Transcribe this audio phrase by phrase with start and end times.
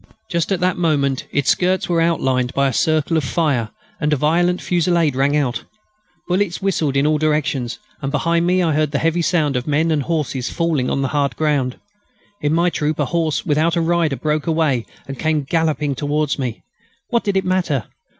[0.31, 3.69] Just at that moment its skirts were outlined by a circle of fire,
[3.99, 5.63] and a violent fusillade rang out.
[6.27, 9.91] Bullets whistled in all directions, and behind me I heard the heavy sound of men
[9.91, 11.79] and horses falling on the hard ground.
[12.41, 16.63] In my troop a horse without a rider broke away and came galloping towards me.
[17.09, 17.83] What did it matter?